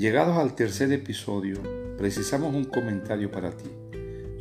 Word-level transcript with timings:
Llegados 0.00 0.38
al 0.38 0.54
tercer 0.54 0.90
episodio, 0.92 1.60
precisamos 1.98 2.54
un 2.54 2.64
comentario 2.64 3.30
para 3.30 3.54
ti 3.54 3.68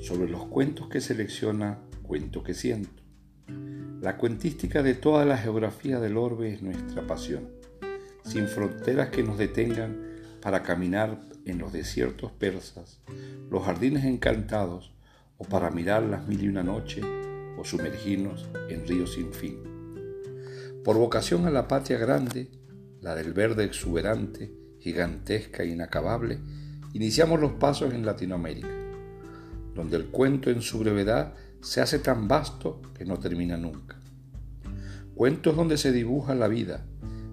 sobre 0.01 0.29
los 0.29 0.45
cuentos 0.45 0.87
que 0.87 1.01
selecciona 1.01 1.79
Cuento 2.01 2.43
que 2.43 2.53
Siento. 2.53 3.03
La 3.99 4.15
cuentística 4.15 4.81
de 4.83 4.93
toda 4.93 5.25
la 5.25 5.37
geografía 5.37 5.99
del 5.99 6.15
orbe 6.15 6.53
es 6.53 6.61
nuestra 6.61 7.05
pasión, 7.05 7.49
sin 8.23 8.47
fronteras 8.47 9.09
que 9.09 9.21
nos 9.21 9.37
detengan 9.37 9.97
para 10.41 10.63
caminar 10.63 11.19
en 11.43 11.57
los 11.57 11.73
desiertos 11.73 12.31
persas, 12.31 13.01
los 13.51 13.65
jardines 13.65 14.05
encantados 14.05 14.93
o 15.37 15.43
para 15.43 15.71
mirar 15.71 16.03
las 16.03 16.25
mil 16.25 16.41
y 16.41 16.47
una 16.47 16.63
noche 16.63 17.01
o 17.57 17.65
sumergirnos 17.65 18.47
en 18.69 18.87
ríos 18.87 19.15
sin 19.15 19.33
fin. 19.33 19.57
Por 20.85 20.95
vocación 20.95 21.45
a 21.47 21.51
la 21.51 21.67
patria 21.67 21.97
grande, 21.97 22.49
la 23.01 23.13
del 23.13 23.33
verde 23.33 23.65
exuberante, 23.65 24.57
gigantesca 24.79 25.63
e 25.63 25.67
inacabable, 25.67 26.39
iniciamos 26.93 27.39
los 27.39 27.53
pasos 27.53 27.93
en 27.93 28.05
Latinoamérica, 28.05 28.69
donde 29.75 29.97
el 29.97 30.07
cuento 30.07 30.49
en 30.49 30.61
su 30.61 30.79
brevedad 30.79 31.33
se 31.61 31.81
hace 31.81 31.99
tan 31.99 32.27
vasto 32.27 32.81
que 32.93 33.05
no 33.05 33.17
termina 33.17 33.57
nunca. 33.57 33.99
Cuentos 35.15 35.55
donde 35.55 35.77
se 35.77 35.91
dibuja 35.91 36.33
la 36.35 36.47
vida, 36.47 36.85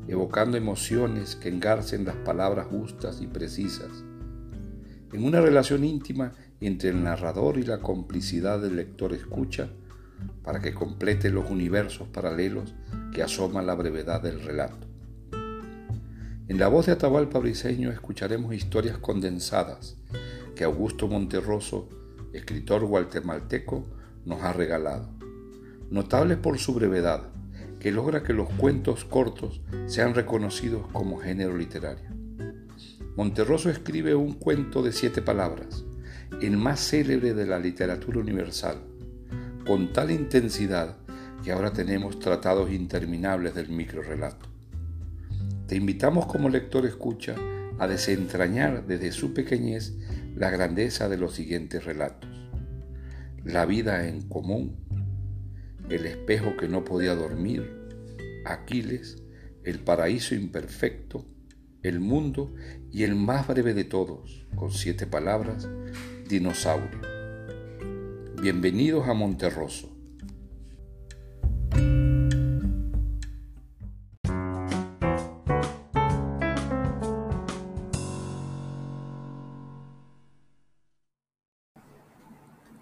evocando 0.08 0.56
emociones 0.56 1.36
que 1.36 1.48
engarcen 1.48 2.04
las 2.04 2.16
palabras 2.16 2.66
justas 2.66 3.20
y 3.20 3.26
precisas, 3.26 3.90
en 5.12 5.24
una 5.24 5.40
relación 5.40 5.84
íntima 5.84 6.32
entre 6.60 6.90
el 6.90 7.02
narrador 7.02 7.58
y 7.58 7.62
la 7.62 7.80
complicidad 7.80 8.60
del 8.60 8.76
lector 8.76 9.12
escucha, 9.12 9.68
para 10.42 10.60
que 10.60 10.74
complete 10.74 11.30
los 11.30 11.50
universos 11.50 12.08
paralelos 12.08 12.74
que 13.12 13.22
asoman 13.22 13.66
la 13.66 13.74
brevedad 13.74 14.22
del 14.22 14.42
relato. 14.42 14.86
En 16.48 16.58
la 16.58 16.68
voz 16.68 16.86
de 16.86 16.92
Atahualpa 16.92 17.40
Briseño 17.40 17.90
escucharemos 17.90 18.54
historias 18.54 18.98
condensadas 18.98 19.96
que 20.54 20.62
Augusto 20.62 21.08
Monterroso, 21.08 21.88
escritor 22.32 22.84
guatemalteco, 22.84 23.84
nos 24.24 24.42
ha 24.42 24.52
regalado. 24.52 25.08
Notables 25.90 26.38
por 26.38 26.58
su 26.58 26.72
brevedad, 26.72 27.32
que 27.80 27.90
logra 27.90 28.22
que 28.22 28.32
los 28.32 28.48
cuentos 28.48 29.04
cortos 29.04 29.60
sean 29.86 30.14
reconocidos 30.14 30.86
como 30.92 31.18
género 31.18 31.56
literario. 31.56 32.10
Monterroso 33.16 33.68
escribe 33.68 34.14
un 34.14 34.34
cuento 34.34 34.84
de 34.84 34.92
siete 34.92 35.22
palabras, 35.22 35.84
el 36.40 36.56
más 36.56 36.78
célebre 36.78 37.34
de 37.34 37.46
la 37.46 37.58
literatura 37.58 38.20
universal, 38.20 38.78
con 39.66 39.92
tal 39.92 40.12
intensidad 40.12 40.96
que 41.42 41.50
ahora 41.50 41.72
tenemos 41.72 42.20
tratados 42.20 42.70
interminables 42.70 43.52
del 43.52 43.68
microrelato. 43.68 44.55
Te 45.66 45.74
invitamos 45.74 46.26
como 46.26 46.48
lector 46.48 46.86
escucha 46.86 47.34
a 47.80 47.88
desentrañar 47.88 48.86
desde 48.86 49.10
su 49.10 49.34
pequeñez 49.34 49.94
la 50.36 50.48
grandeza 50.48 51.08
de 51.08 51.16
los 51.16 51.34
siguientes 51.34 51.84
relatos. 51.84 52.30
La 53.42 53.66
vida 53.66 54.06
en 54.06 54.28
común, 54.28 54.76
el 55.88 56.06
espejo 56.06 56.56
que 56.56 56.68
no 56.68 56.84
podía 56.84 57.16
dormir, 57.16 57.68
Aquiles, 58.44 59.24
el 59.64 59.80
paraíso 59.80 60.36
imperfecto, 60.36 61.26
el 61.82 61.98
mundo 61.98 62.54
y 62.92 63.02
el 63.02 63.16
más 63.16 63.48
breve 63.48 63.74
de 63.74 63.84
todos, 63.84 64.46
con 64.54 64.70
siete 64.70 65.04
palabras, 65.04 65.68
dinosaurio. 66.28 67.00
Bienvenidos 68.40 69.08
a 69.08 69.14
Monterroso. 69.14 69.95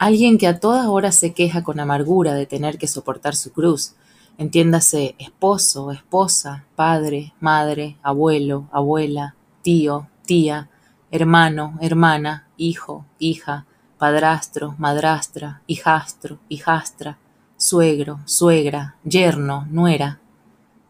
Alguien 0.04 0.37
que 0.37 0.47
a 0.47 0.60
todas 0.60 0.87
horas 0.87 1.15
se 1.15 1.32
queja 1.32 1.62
con 1.62 1.81
amargura 1.81 2.34
de 2.34 2.44
tener 2.44 2.76
que 2.76 2.87
soportar 2.87 3.34
su 3.34 3.53
cruz, 3.53 3.94
entiéndase 4.37 5.15
esposo, 5.19 5.92
esposa, 5.92 6.66
padre, 6.76 7.32
madre, 7.41 7.97
abuelo, 8.03 8.69
abuela, 8.70 9.34
tío, 9.62 10.10
tía, 10.26 10.69
hermano, 11.10 11.78
hermana, 11.81 12.47
hijo, 12.59 13.06
hija, 13.19 13.64
padrastro, 13.97 14.75
madrastra, 14.76 15.62
hijastro, 15.66 16.38
hijastra, 16.50 17.16
suegro, 17.56 18.20
suegra, 18.26 18.97
yerno, 19.04 19.66
nuera. 19.70 20.20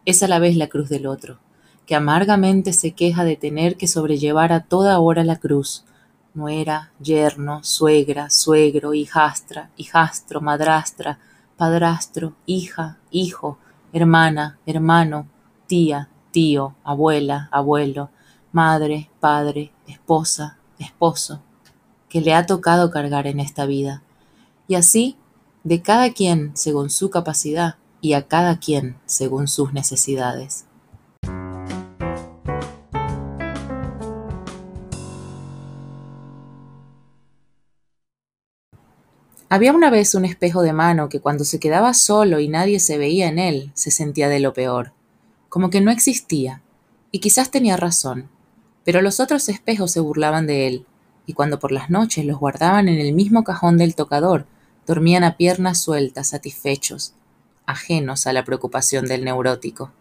Es 0.03 0.23
a 0.23 0.27
la 0.27 0.39
vez 0.39 0.57
la 0.57 0.67
cruz 0.67 0.89
del 0.89 1.07
otro, 1.07 1.39
que 1.85 1.95
amargamente 1.95 2.73
se 2.73 2.91
queja 2.91 3.23
de 3.23 3.37
tener 3.37 3.77
que 3.77 3.87
sobrellevar 3.87 4.51
a 4.51 4.65
toda 4.65 4.99
hora 4.99 5.23
la 5.23 5.37
cruz, 5.37 5.85
nuera, 6.35 6.91
yerno, 6.99 7.63
suegra, 7.63 8.29
suegro, 8.29 8.93
hijastra, 8.93 9.71
hijastro, 9.77 10.41
madrastra, 10.41 11.19
padrastro, 11.57 12.35
hija, 12.45 12.97
hijo, 13.09 13.57
hermana, 13.93 14.59
hermano, 14.65 15.27
tía, 15.67 16.09
tío, 16.31 16.75
abuela, 16.83 17.49
abuelo, 17.51 18.09
madre, 18.51 19.09
padre, 19.19 19.71
esposa, 19.87 20.57
esposo, 20.77 21.41
que 22.09 22.21
le 22.21 22.33
ha 22.33 22.45
tocado 22.45 22.91
cargar 22.91 23.27
en 23.27 23.39
esta 23.39 23.65
vida. 23.65 24.03
Y 24.67 24.75
así, 24.75 25.17
de 25.63 25.81
cada 25.81 26.11
quien 26.13 26.51
según 26.55 26.89
su 26.89 27.09
capacidad 27.09 27.75
y 28.01 28.13
a 28.13 28.27
cada 28.27 28.59
quien 28.59 28.97
según 29.05 29.47
sus 29.47 29.73
necesidades. 29.73 30.65
Había 39.47 39.73
una 39.73 39.91
vez 39.91 40.15
un 40.15 40.25
espejo 40.25 40.63
de 40.63 40.73
mano 40.73 41.07
que 41.07 41.19
cuando 41.19 41.43
se 41.43 41.59
quedaba 41.59 41.93
solo 41.93 42.39
y 42.39 42.47
nadie 42.47 42.79
se 42.79 42.97
veía 42.97 43.27
en 43.27 43.37
él, 43.37 43.71
se 43.75 43.91
sentía 43.91 44.27
de 44.27 44.39
lo 44.39 44.53
peor, 44.53 44.93
como 45.49 45.69
que 45.69 45.81
no 45.81 45.91
existía, 45.91 46.63
y 47.11 47.19
quizás 47.19 47.51
tenía 47.51 47.77
razón, 47.77 48.27
pero 48.83 49.03
los 49.03 49.19
otros 49.19 49.47
espejos 49.47 49.91
se 49.91 49.99
burlaban 49.99 50.47
de 50.47 50.67
él, 50.67 50.85
y 51.27 51.33
cuando 51.33 51.59
por 51.59 51.71
las 51.71 51.91
noches 51.91 52.25
los 52.25 52.39
guardaban 52.39 52.89
en 52.89 52.99
el 52.99 53.13
mismo 53.13 53.43
cajón 53.43 53.77
del 53.77 53.93
tocador, 53.93 54.47
dormían 54.87 55.23
a 55.23 55.37
piernas 55.37 55.79
sueltas, 55.79 56.29
satisfechos, 56.29 57.13
ajenos 57.67 58.25
a 58.25 58.33
la 58.33 58.43
preocupación 58.43 59.05
del 59.05 59.25
neurótico. 59.25 59.91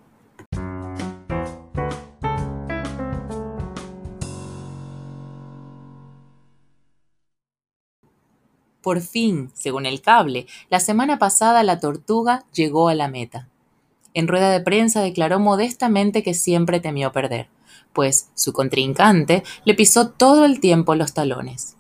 Por 8.84 9.00
fin, 9.00 9.50
según 9.55 9.87
el 9.87 10.03
cable, 10.03 10.47
la 10.69 10.78
semana 10.78 11.19
pasada 11.19 11.62
la 11.62 11.81
tortuga 11.81 12.45
llegó 12.53 12.91
a 12.91 12.95
la 12.95 13.09
meta. 13.09 13.49
En 14.12 14.28
rueda 14.28 14.50
de 14.50 14.61
prensa 14.61 15.00
declaró 15.00 15.41
modestamente 15.41 16.22
que 16.22 16.34
siempre 16.34 16.81
temió 16.81 17.11
perder, 17.11 17.49
pues 17.95 18.28
su 18.34 18.53
contrincante 18.53 19.43
le 19.65 19.72
pisó 19.72 20.11
todo 20.11 20.45
el 20.45 20.61
tiempo 20.61 20.97
los 20.97 21.15
talones. 21.15 21.77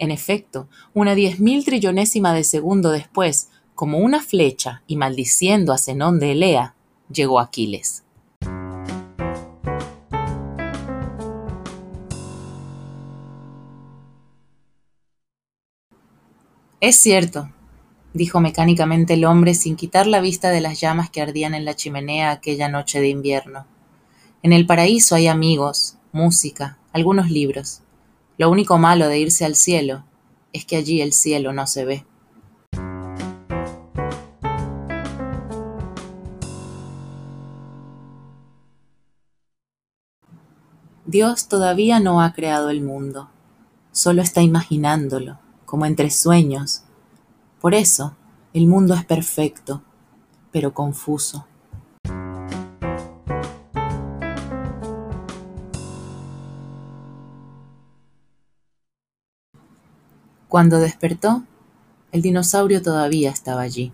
En 0.00 0.10
efecto, 0.10 0.66
una 0.92 1.14
diez 1.14 1.38
mil 1.38 1.64
trillonésima 1.64 2.34
de 2.34 2.42
segundo 2.42 2.90
después, 2.90 3.50
como 3.76 3.98
una 3.98 4.20
flecha 4.20 4.82
y 4.88 4.96
maldiciendo 4.96 5.72
a 5.72 5.78
Zenón 5.78 6.18
de 6.18 6.32
Elea, 6.32 6.74
llegó 7.12 7.38
Aquiles. 7.38 8.02
Es 16.82 16.96
cierto, 16.96 17.50
dijo 18.14 18.40
mecánicamente 18.40 19.12
el 19.12 19.26
hombre 19.26 19.52
sin 19.52 19.76
quitar 19.76 20.06
la 20.06 20.22
vista 20.22 20.48
de 20.48 20.62
las 20.62 20.80
llamas 20.80 21.10
que 21.10 21.20
ardían 21.20 21.52
en 21.52 21.66
la 21.66 21.76
chimenea 21.76 22.30
aquella 22.30 22.70
noche 22.70 23.02
de 23.02 23.08
invierno. 23.10 23.66
En 24.42 24.54
el 24.54 24.66
paraíso 24.66 25.14
hay 25.14 25.26
amigos, 25.26 25.98
música, 26.12 26.78
algunos 26.94 27.30
libros. 27.30 27.82
Lo 28.38 28.48
único 28.48 28.78
malo 28.78 29.08
de 29.08 29.18
irse 29.18 29.44
al 29.44 29.56
cielo 29.56 30.04
es 30.54 30.64
que 30.64 30.76
allí 30.76 31.02
el 31.02 31.12
cielo 31.12 31.52
no 31.52 31.66
se 31.66 31.84
ve. 31.84 32.06
Dios 41.04 41.46
todavía 41.46 42.00
no 42.00 42.22
ha 42.22 42.32
creado 42.32 42.70
el 42.70 42.80
mundo, 42.80 43.28
solo 43.92 44.22
está 44.22 44.40
imaginándolo 44.40 45.38
como 45.70 45.86
entre 45.86 46.10
sueños. 46.10 46.82
Por 47.60 47.74
eso, 47.74 48.16
el 48.52 48.66
mundo 48.66 48.92
es 48.94 49.04
perfecto, 49.04 49.82
pero 50.50 50.74
confuso. 50.74 51.46
Cuando 60.48 60.80
despertó, 60.80 61.44
el 62.10 62.20
dinosaurio 62.20 62.82
todavía 62.82 63.30
estaba 63.30 63.60
allí. 63.60 63.92